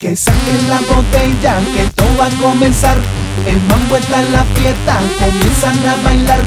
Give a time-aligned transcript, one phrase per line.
[0.00, 2.96] Que saquen la botella, que esto va a comenzar.
[3.44, 6.38] El mambo está en la fiesta, comienzan a bailar.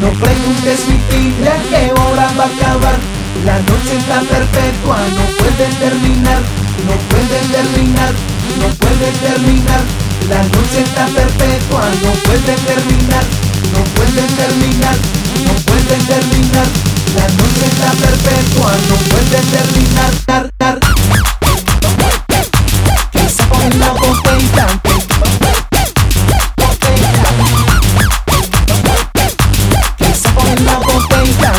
[0.00, 2.94] No preguntes mi tía qué hora va a acabar.
[3.44, 6.38] La noche está perpetua, no puede terminar,
[6.86, 8.14] no puede terminar,
[8.62, 9.82] no puede terminar.
[10.30, 13.24] La noche está perpetua, no puede terminar,
[13.74, 14.94] no puede terminar,
[15.46, 16.66] no puede terminar.
[17.18, 20.29] La noche está perpetua, no puede terminar.
[23.78, 24.66] La botella.
[29.98, 30.14] Que
[30.64, 31.52] la botella.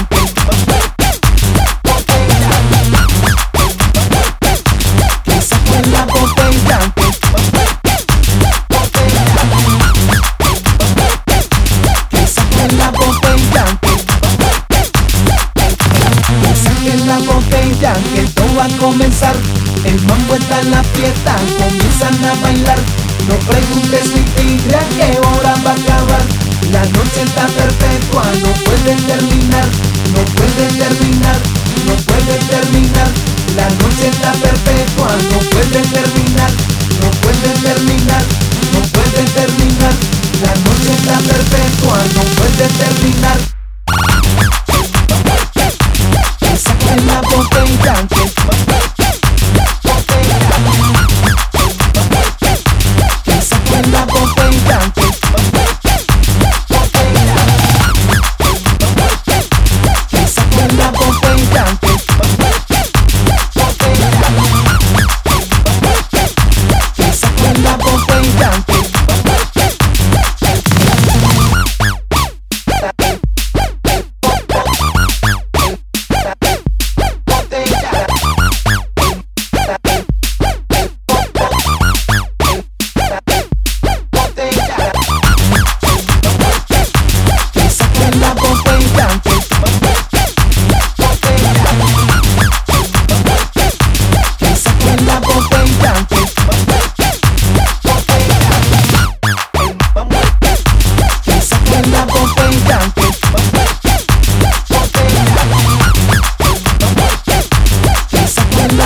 [5.24, 6.80] Que saquen la botella.
[12.10, 13.66] Que saquen la botella,
[16.94, 17.18] que la
[18.22, 19.36] esto va a comenzar.
[19.84, 22.78] El mambo está en la fiesta, comienzan a bailar.
[23.28, 26.22] No preguntes mi tigre a qué hora va a acabar.
[26.72, 29.66] La noche está perpetua, no puede terminar,
[30.14, 31.38] no puede terminar,
[31.88, 33.10] no puede terminar.
[33.56, 36.52] La noche está perpetua, no puede terminar,
[37.02, 38.24] no puede terminar,
[38.74, 39.94] no puede terminar.
[40.46, 43.01] La noche está perpetua, no puede terminar.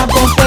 [0.08, 0.45] Vamos